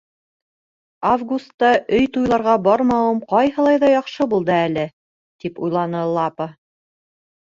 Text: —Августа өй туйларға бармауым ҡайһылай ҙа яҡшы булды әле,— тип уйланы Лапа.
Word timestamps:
—Августа 1.09 1.67
өй 1.97 2.05
туйларға 2.15 2.55
бармауым 2.69 3.19
ҡайһылай 3.33 3.77
ҙа 3.83 3.91
яҡшы 3.91 4.27
булды 4.31 4.55
әле,— 4.55 4.85
тип 5.45 5.61
уйланы 5.67 6.01
Лапа. 6.17 6.49